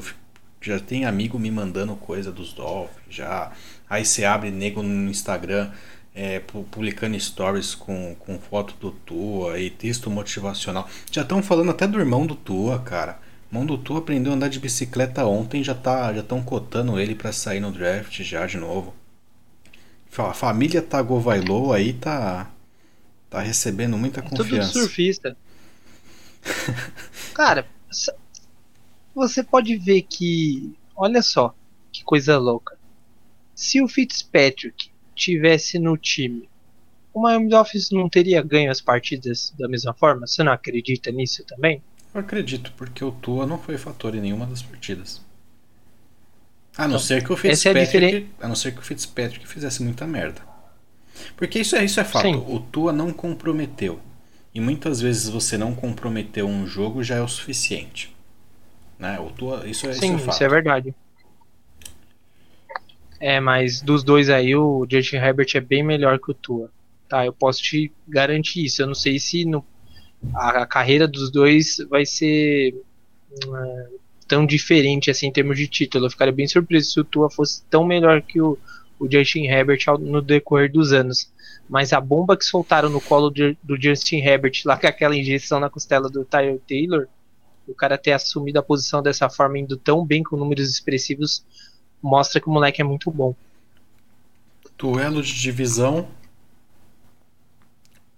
[0.61, 3.51] já tem amigo me mandando coisa dos Dolphins, já.
[3.89, 5.71] Aí você abre nego no Instagram
[6.13, 10.87] é, publicando stories com, com foto do Tua e texto motivacional.
[11.11, 13.25] Já estão falando até do irmão do Tua, cara.
[13.51, 17.59] Mondutu aprendeu a andar de bicicleta ontem, já tá, já estão cotando ele para sair
[17.59, 18.93] no draft já de novo.
[20.17, 22.51] A família Tagovailoa aí tá
[23.29, 24.71] Tá recebendo muita É confiança.
[24.73, 25.37] tudo surfista.
[27.33, 27.67] Cara,
[29.13, 30.73] você pode ver que.
[30.95, 31.53] Olha só,
[31.91, 32.77] que coisa louca.
[33.53, 36.47] Se o Fitzpatrick tivesse no time,
[37.13, 40.25] o Miami Dolphins não teria ganho as partidas da mesma forma?
[40.25, 41.81] Você não acredita nisso também?
[42.17, 45.21] Eu acredito, porque o Tua não foi fator em nenhuma das partidas.
[46.77, 49.47] A não Então, ser que o é a Fitzpatrick, a não ser que o Fitzpatrick
[49.47, 50.41] fizesse muita merda.
[51.35, 52.23] Porque isso é isso é fato.
[52.23, 52.43] Sim.
[52.47, 53.99] O Tua não comprometeu.
[54.53, 58.15] E muitas vezes você não comprometeu um jogo já é o suficiente.
[58.99, 59.19] Né?
[59.19, 60.35] O Tua, isso é, Sim, isso é fato.
[60.35, 60.95] isso é verdade.
[63.19, 66.71] É, mas dos dois aí, o Justin Herbert é bem melhor que o Tua.
[67.07, 68.81] Tá, eu posso te garantir isso.
[68.81, 69.65] Eu não sei se no,
[70.33, 72.75] a, a carreira dos dois vai ser
[73.45, 76.05] hum, tão diferente assim em termos de título.
[76.05, 78.57] Eu ficaria bem surpreso se o Tua fosse tão melhor que o,
[78.99, 81.31] o Justin Herbert no decorrer dos anos.
[81.69, 85.59] Mas a bomba que soltaram no colo de- do Justin Herbert lá com aquela injeção
[85.59, 87.07] na costela do Tyler Taylor,
[87.67, 91.43] o cara ter assumido a posição dessa forma, indo tão bem com números expressivos,
[92.01, 93.35] mostra que o moleque é muito bom.
[94.77, 96.07] Duelo de divisão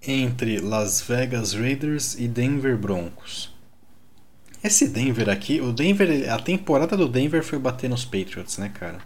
[0.06, 3.54] entre Las Vegas Raiders e Denver Broncos.
[4.64, 9.00] Esse Denver aqui, o Denver, a temporada do Denver foi bater nos Patriots, né, cara?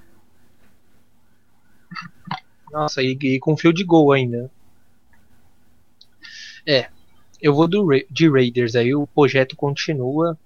[2.72, 4.50] Nossa, e, e com fio de gol ainda.
[6.66, 6.88] É,
[7.40, 10.38] eu vou do, de Raiders aí, o projeto continua.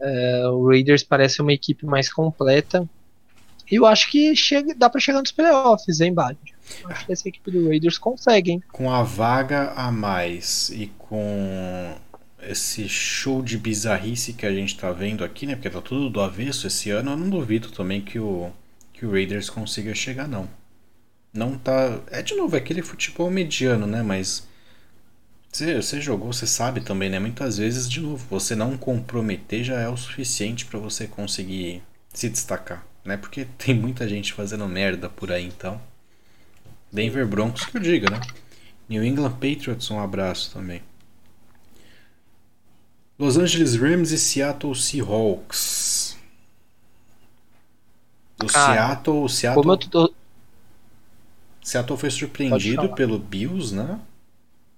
[0.00, 2.88] É, o Raiders parece uma equipe mais completa.
[3.70, 6.38] E eu acho que chega, dá pra chegar nos playoffs, hein, Bad?
[6.84, 8.62] Acho que essa equipe do Raiders consegue, hein?
[8.72, 11.94] Com a vaga a mais e com
[12.42, 15.54] esse show de bizarrice que a gente tá vendo aqui, né?
[15.54, 18.50] Porque tá tudo do avesso esse ano, eu não duvido também que o,
[18.92, 20.48] que o Raiders consiga chegar, não.
[21.32, 22.00] Não tá.
[22.10, 24.02] É de novo, é aquele futebol mediano, né?
[24.02, 24.48] Mas.
[25.52, 27.18] Você, você jogou, você sabe também, né?
[27.18, 31.82] Muitas vezes, de novo, você não comprometer já é o suficiente pra você conseguir
[32.14, 33.16] se destacar, né?
[33.16, 35.80] Porque tem muita gente fazendo merda por aí, então.
[36.92, 38.20] Denver Broncos que eu diga, né?
[38.88, 40.82] New England Patriots, um abraço também.
[43.18, 46.16] Los Angeles Rams e Seattle Seahawks.
[48.42, 50.14] O Cara, Seattle, o Seattle, Como eu tô,
[51.62, 53.98] Seattle foi surpreendido pelo Bills, né?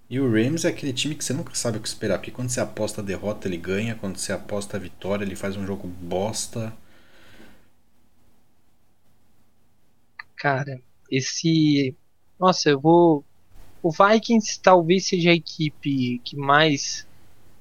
[0.09, 2.51] E o Rams é aquele time que você nunca sabe o que esperar, porque quando
[2.51, 5.89] você aposta a derrota ele ganha, quando você aposta a vitória ele faz um jogo
[5.89, 6.73] bosta.
[10.37, 11.97] Cara, esse.
[12.43, 13.25] Nossa, eu vou.
[13.81, 17.07] O Vikings talvez seja a equipe que mais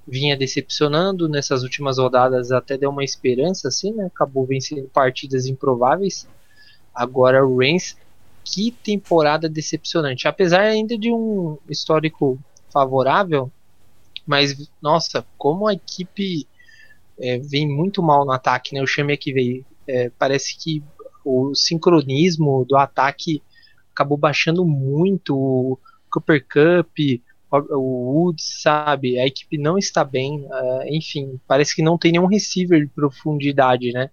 [0.07, 4.07] vinha decepcionando nessas últimas rodadas, até deu uma esperança, assim, né?
[4.07, 6.27] Acabou vencendo partidas improváveis.
[6.95, 7.95] Agora o Rams,
[8.43, 10.27] que temporada decepcionante.
[10.27, 12.39] Apesar ainda de um histórico
[12.73, 13.51] favorável,
[14.25, 16.47] mas nossa, como a equipe
[17.19, 18.81] é, vem muito mal no ataque, né?
[18.81, 19.63] Eu chamei aqui, veio.
[19.87, 20.83] É, parece que
[21.23, 23.43] o sincronismo do ataque
[23.93, 25.35] acabou baixando muito.
[25.35, 25.79] O
[26.11, 26.97] Cooper Cup,
[27.69, 29.19] o Woods, sabe?
[29.19, 30.41] A equipe não está bem.
[30.41, 34.09] Uh, enfim, parece que não tem nenhum receiver de profundidade, né?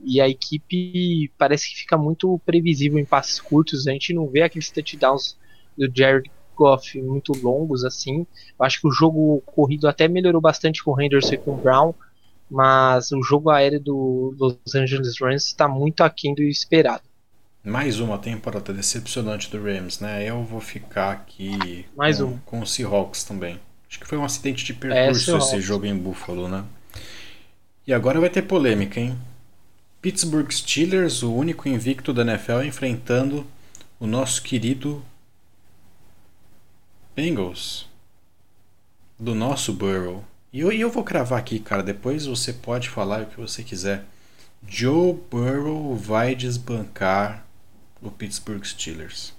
[0.00, 3.86] E a equipe parece que fica muito previsível em passes curtos.
[3.86, 5.36] A gente não vê aqueles touchdowns
[5.76, 8.26] do Jared Goff muito longos assim.
[8.58, 11.56] Eu acho que o jogo corrido até melhorou bastante com o Henderson e com o
[11.56, 11.94] Brown,
[12.50, 17.02] mas o jogo aéreo do Los Angeles Rams está muito aquém do esperado.
[17.64, 20.28] Mais uma temporada decepcionante do Rams, né?
[20.28, 22.38] Eu vou ficar aqui Mais com, um.
[22.44, 23.58] com o Seahawks também.
[23.88, 25.64] Acho que foi um acidente de percurso esse Seahawks.
[25.64, 26.62] jogo em Buffalo, né?
[27.86, 29.18] E agora vai ter polêmica, hein?
[30.02, 33.46] Pittsburgh Steelers, o único invicto da NFL, enfrentando
[33.98, 35.02] o nosso querido
[37.16, 37.88] Bengals.
[39.18, 40.22] Do nosso Burrow.
[40.52, 41.82] E eu, e eu vou cravar aqui, cara.
[41.82, 44.04] Depois você pode falar o que você quiser.
[44.68, 47.43] Joe Burrow vai desbancar
[48.04, 49.32] o Pittsburgh Steelers.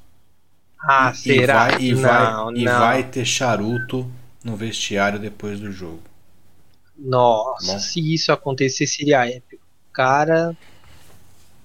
[0.81, 1.79] Ah, E- será?
[1.79, 2.79] E vai, e não, vai, e não.
[2.79, 4.09] vai ter charuto
[4.43, 6.01] no vestiário depois do jogo.
[6.97, 7.79] Nossa, Bom.
[7.79, 9.63] se isso acontecer seria épico.
[9.93, 10.55] Cara.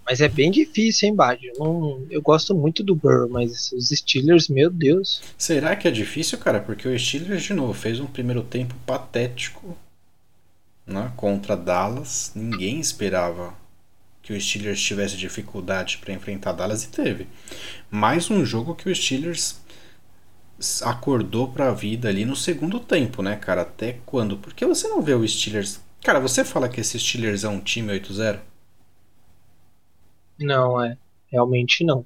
[0.04, 1.46] Mas é bem difícil, hein, Bad?
[1.46, 5.22] Eu, não- eu gosto muito do Burrow, mas os Steelers, meu Deus.
[5.38, 6.60] Será que é difícil, cara?
[6.60, 9.76] Porque o Steelers, de novo, fez um primeiro tempo patético
[10.86, 12.32] né, contra Dallas.
[12.34, 13.54] Ninguém esperava
[14.22, 17.26] que o Steelers tivesse dificuldade para enfrentar Dallas e teve.
[17.90, 19.60] Mais um jogo que o Steelers
[20.82, 23.62] acordou para a vida ali no segundo tempo, né, cara?
[23.62, 24.36] Até quando?
[24.36, 25.80] Porque você não vê o Steelers.
[26.02, 28.40] Cara, você fala que esse Steelers é um time 8-0?
[30.38, 30.96] Não, é.
[31.30, 32.04] Realmente não.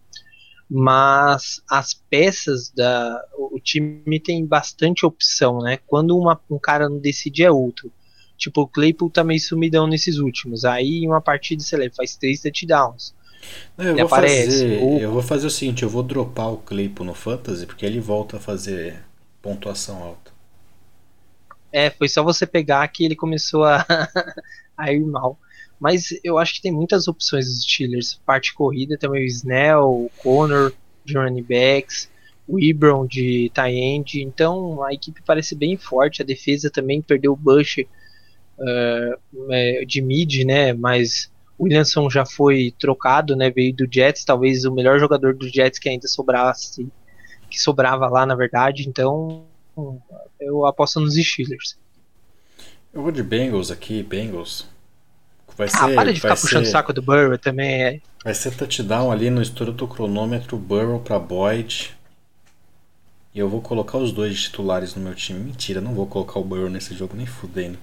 [0.68, 3.24] Mas as peças da.
[3.36, 5.78] O, time tem bastante opção, né?
[5.86, 7.92] Quando uma, um cara não decide é outro.
[8.36, 10.64] Tipo, o Claypool tá meio sumidão nesses últimos.
[10.64, 13.14] Aí em uma partida, sei lá, faz três touchdowns.
[13.76, 14.98] Não, eu, vou aparece, fazer, ou...
[14.98, 18.38] eu vou fazer o seguinte, eu vou dropar o Claypool no Fantasy, porque ele volta
[18.38, 19.04] a fazer
[19.42, 20.32] pontuação alta.
[21.70, 23.84] É, foi só você pegar que ele começou a,
[24.78, 25.38] a ir mal.
[25.78, 28.20] Mas eu acho que tem muitas opções dos Steelers.
[28.24, 30.72] Parte corrida também o Snell, o Connor
[31.04, 32.08] de running backs,
[32.46, 34.22] o Ibron de tight end.
[34.22, 36.22] Então a equipe parece bem forte.
[36.22, 37.84] A defesa também perdeu o Bush
[38.58, 40.72] uh, de mid, né?
[40.72, 43.50] Mas o Williamson já foi trocado, né?
[43.50, 46.88] Veio do Jets, talvez o melhor jogador do Jets que ainda sobrasse,
[47.50, 48.88] que sobrava lá, na verdade.
[48.88, 49.44] Então
[50.40, 51.76] eu aposto nos Steelers.
[52.92, 54.66] Eu vou de Bengals aqui, Bengals.
[55.56, 57.82] Vai ah, ser, ah, para de ficar puxando o saco do Burrow também.
[57.82, 58.00] É.
[58.24, 61.94] Vai ser touchdown ali no estouro do cronômetro, Burrow para Boyd.
[63.34, 65.40] E eu vou colocar os dois titulares no meu time.
[65.40, 67.78] Mentira, não vou colocar o Burrow nesse jogo nem fudendo.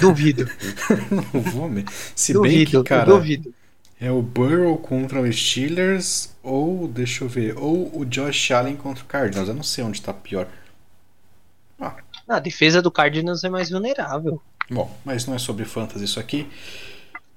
[0.00, 0.48] Duvido.
[1.10, 1.88] não vou mesmo.
[2.14, 3.54] Se duvido, bem que, cara, duvido.
[4.00, 9.02] é o Burrow contra os Steelers ou, deixa eu ver, ou o Josh Allen contra
[9.02, 9.48] o Cardinals.
[9.48, 10.46] Eu não sei onde tá pior.
[11.80, 11.96] Ah.
[12.28, 14.40] A defesa do Cardinals é mais vulnerável.
[14.70, 16.48] Bom, mas não é sobre fantasy isso aqui.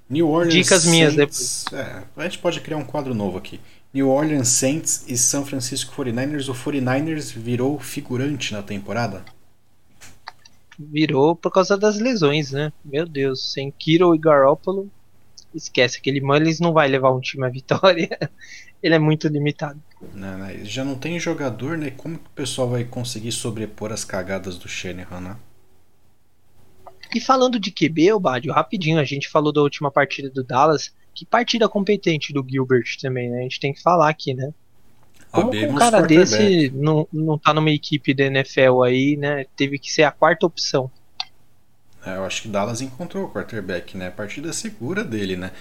[0.10, 1.66] New Orleans Dicas Saints, minhas depois.
[1.74, 3.60] É, a gente pode criar um quadro novo aqui.
[3.94, 6.50] New Orleans Saints e São Francisco 49ers.
[6.50, 9.24] O 49ers virou figurante na temporada?
[10.78, 12.72] Virou por causa das lesões, né?
[12.84, 14.92] Meu Deus, sem Kiro e Garoppolo,
[15.54, 15.98] esquece.
[15.98, 18.18] Aquele Mullins não vai levar um time à vitória.
[18.84, 19.82] Ele é muito limitado.
[20.14, 21.92] Não, não, já não tem jogador, né?
[21.92, 25.38] Como que o pessoal vai conseguir sobrepor as cagadas do Shanahan, né?
[27.14, 30.94] E falando de QB, o Badio, rapidinho, a gente falou da última partida do Dallas.
[31.14, 33.40] Que partida competente do Gilbert também, né?
[33.40, 34.54] A gente tem que falar aqui, né?
[35.36, 39.46] Como um cara desse não, não tá numa equipe da NFL aí, né?
[39.56, 40.90] Teve que ser a quarta opção.
[42.06, 44.10] É, eu acho que Dallas encontrou o quarterback, né?
[44.10, 45.52] Partida segura dele, né?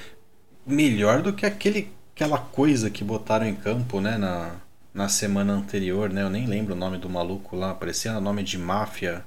[0.66, 4.18] Melhor do que aquele, aquela coisa que botaram em campo, né?
[4.18, 4.56] Na,
[4.92, 6.22] na semana anterior, né?
[6.22, 7.74] Eu nem lembro o nome do maluco lá.
[7.74, 9.24] Parecia nome de máfia.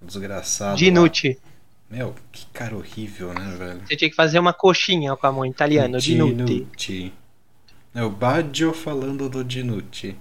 [0.00, 0.76] Desgraçado.
[0.76, 1.38] Dinucci.
[1.90, 3.80] Meu, que cara horrível, né, velho?
[3.86, 6.44] Você tinha que fazer uma coxinha com a mão italiana, Dinucci.
[6.44, 7.12] Dinucci.
[7.94, 10.16] É o Baggio falando do Dinucci.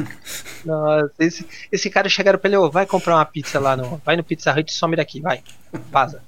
[0.64, 4.16] Nossa, esse, esse cara chegaram pra ele, oh, vai comprar uma pizza lá, no, vai
[4.16, 5.42] no Pizza Hut e some daqui, vai,
[5.90, 6.22] vaza.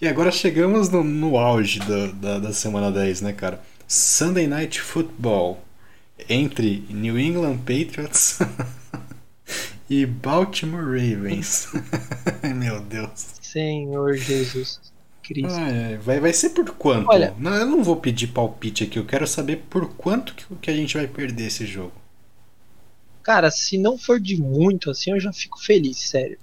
[0.00, 3.60] E agora chegamos no, no auge da, da, da semana 10, né, cara?
[3.88, 5.60] Sunday Night Football
[6.28, 8.38] entre New England Patriots
[9.90, 11.68] e Baltimore Ravens.
[12.54, 13.34] Meu Deus.
[13.40, 14.90] Senhor Jesus
[15.30, 15.56] Cristo.
[15.56, 15.96] Ah, é.
[15.96, 17.08] vai, vai ser por quanto?
[17.08, 20.70] Olha, não, eu não vou pedir palpite aqui, eu quero saber por quanto que, que
[20.70, 21.92] a gente vai perder esse jogo.
[23.22, 26.36] Cara, se não for de muito assim, eu já fico feliz, sério.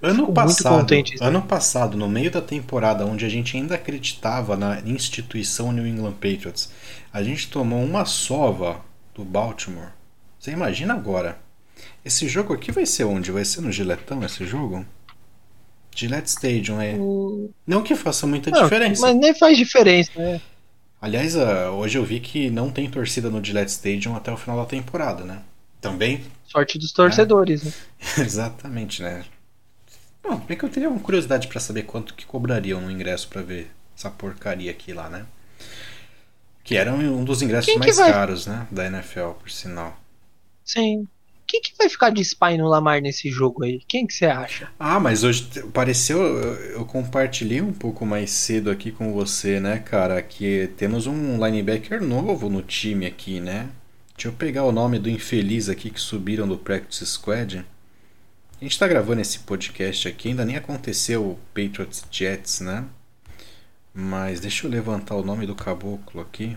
[0.00, 5.72] Ano passado, ano passado, no meio da temporada, onde a gente ainda acreditava na instituição
[5.72, 6.70] New England Patriots,
[7.12, 8.80] a gente tomou uma sova
[9.14, 9.92] do Baltimore.
[10.38, 11.38] Você imagina agora?
[12.04, 13.30] Esse jogo aqui vai ser onde?
[13.30, 14.84] Vai ser no Giletão esse jogo?
[15.94, 16.94] Gillette Stadium, é.
[16.94, 17.50] Hum...
[17.66, 19.02] Não que faça muita não, diferença.
[19.02, 20.40] Mas nem faz diferença, né?
[21.00, 24.56] Aliás, uh, hoje eu vi que não tem torcida no Gillette Stadium até o final
[24.56, 25.42] da temporada, né?
[25.80, 26.22] Também.
[26.44, 27.72] Sorte dos torcedores, né?
[28.16, 28.22] né?
[28.24, 29.24] Exatamente, né?
[30.22, 33.42] Bom, bem que eu teria uma curiosidade para saber quanto que cobrariam no ingresso para
[33.42, 35.26] ver essa porcaria aqui lá, né?
[36.62, 38.12] Que era um dos ingressos Quem mais vai...
[38.12, 38.68] caros, né?
[38.70, 39.98] Da NFL, por sinal.
[40.64, 41.08] Sim.
[41.52, 43.82] Quem que vai ficar de spy no Lamar nesse jogo aí?
[43.86, 44.70] Quem que você acha?
[44.80, 46.18] Ah, mas hoje pareceu.
[46.18, 50.22] Eu compartilhei um pouco mais cedo aqui com você, né, cara?
[50.22, 53.68] Que temos um linebacker novo no time aqui, né?
[54.16, 57.58] Deixa eu pegar o nome do infeliz aqui que subiram do Practice Squad.
[58.58, 62.86] A gente tá gravando esse podcast aqui, ainda nem aconteceu o Patriots Jets, né?
[63.92, 66.56] Mas deixa eu levantar o nome do caboclo aqui.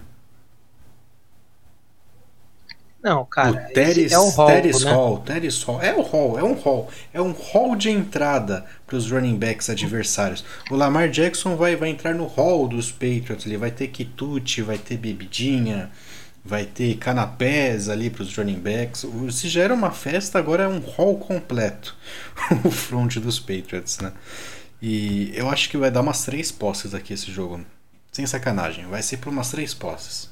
[3.05, 3.67] Não, cara.
[3.69, 4.91] O Teres, é o hall, Teres né?
[4.91, 5.79] Hall, Teres Hall.
[5.79, 6.89] É o hall, é um hall.
[7.13, 10.43] É um hall de entrada para os running backs adversários.
[10.71, 13.45] O Lamar Jackson vai, vai entrar no hall dos Patriots.
[13.45, 15.91] Ele vai ter quitute, vai ter bebidinha,
[16.43, 19.05] vai ter canapés ali para os running backs.
[19.29, 21.95] Se já era uma festa, agora é um hall completo.
[22.65, 24.13] o front dos Patriots, né?
[24.81, 27.63] E eu acho que vai dar umas três posses aqui esse jogo.
[28.11, 28.87] Sem sacanagem.
[28.87, 30.27] Vai ser por umas três posses.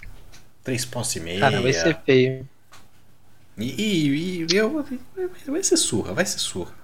[0.64, 1.40] Três posses e meia.
[1.40, 2.52] Cara, vai ser feio.
[3.58, 4.84] E, e, e eu,
[5.48, 6.84] vai ser surra, vai ser surra.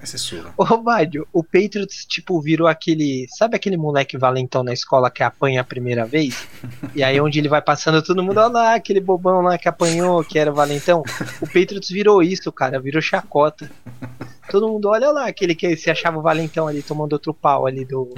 [0.00, 0.54] Vai ser surra.
[0.56, 3.26] Ô, Mário, o Patriots, tipo, virou aquele.
[3.28, 6.48] Sabe aquele moleque valentão na escola que apanha a primeira vez?
[6.94, 10.24] E aí, onde ele vai passando, todo mundo, olha lá, aquele bobão lá que apanhou,
[10.24, 11.04] que era valentão.
[11.40, 13.70] O Patriots virou isso, cara, virou chacota.
[14.50, 18.12] Todo mundo, olha lá, aquele que se achava valentão ali, tomando outro pau ali do,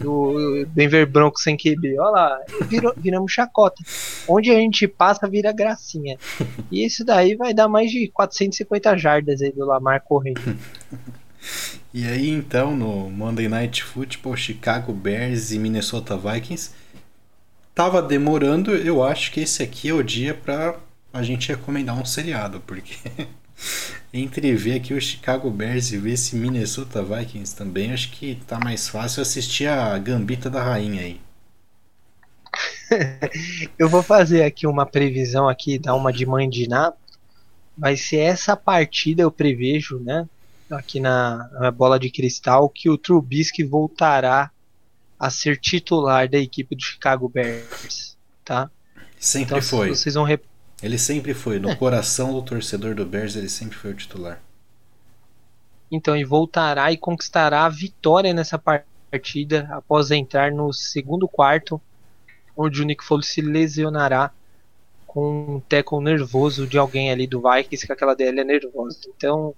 [0.00, 1.98] do Denver Broncos sem QB.
[1.98, 3.82] Olha lá, virou, viramos chacota.
[4.28, 6.18] Onde a gente passa, vira gracinha.
[6.70, 10.40] E isso daí vai dar mais de 450 jardas aí do Lamar correndo.
[11.92, 16.70] E aí então no Monday Night Football, Chicago Bears e Minnesota Vikings
[17.74, 20.76] tava demorando, eu acho que esse aqui é o dia para
[21.12, 22.94] a gente recomendar um seriado, porque
[24.12, 28.58] entre ver aqui o Chicago Bears e ver esse Minnesota Vikings também, acho que tá
[28.58, 31.20] mais fácil assistir a Gambita da Rainha aí.
[33.78, 36.92] eu vou fazer aqui uma previsão aqui, dar uma de mandinar.
[37.78, 40.28] Vai ser essa partida eu prevejo, né?
[40.76, 44.50] aqui na, na, bola de cristal que o Trubisky voltará
[45.18, 48.70] a ser titular da equipe do Chicago Bears, tá?
[49.18, 49.88] Sempre então, foi.
[49.90, 50.42] Vocês vão rep...
[50.82, 51.76] Ele sempre foi no é.
[51.76, 54.40] coração do torcedor do Bears, ele sempre foi o titular.
[55.90, 61.80] Então, e voltará e conquistará a vitória nessa partida após entrar no segundo quarto,
[62.56, 64.32] onde o Nick Foles se lesionará
[65.06, 69.00] com um teco nervoso de alguém ali do Vikings, que aquela DL é nervosa.
[69.08, 69.54] Então,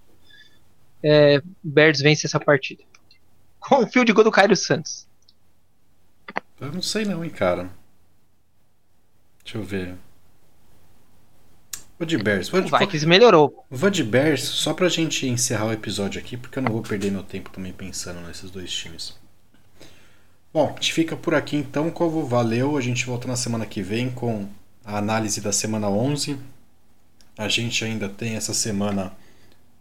[1.02, 2.82] é, Bears vence essa partida.
[3.60, 5.06] Com o fio de gol do Cairo Santos.
[6.60, 7.70] Eu não sei não, hein, cara.
[9.44, 9.96] Deixa eu ver.
[12.02, 12.48] Vou de Bears.
[12.48, 13.64] Vou de, o Vikings melhorou.
[13.70, 17.12] Vou de Bears só pra gente encerrar o episódio aqui, porque eu não vou perder
[17.12, 19.16] meu tempo também pensando nesses dois times.
[20.52, 22.26] Bom, a gente fica por aqui então, Covo.
[22.26, 22.76] Valeu.
[22.76, 24.48] A gente volta na semana que vem com
[24.84, 26.36] a análise da semana 11.
[27.38, 29.12] A gente ainda tem essa semana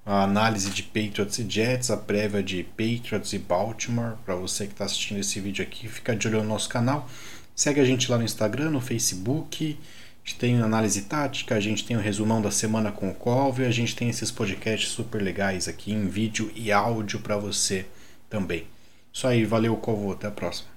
[0.05, 4.13] a análise de Patriots e Jets, a prévia de Patriots e Baltimore.
[4.23, 7.09] Para você que está assistindo esse vídeo aqui, fica de olho no nosso canal.
[7.55, 9.75] Segue a gente lá no Instagram, no Facebook.
[10.23, 13.65] A gente tem análise tática, a gente tem o resumão da semana com o Colve,
[13.65, 17.87] a gente tem esses podcasts super legais aqui em vídeo e áudio para você
[18.29, 18.67] também.
[19.11, 20.69] Isso aí, valeu, Colvo, até a próxima.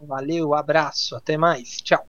[0.00, 2.06] Valeu, abraço, até mais, tchau.